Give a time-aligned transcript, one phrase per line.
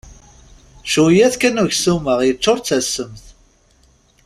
[0.91, 3.25] Cwiyya-t kan uksum-a, yeččur d tasemt.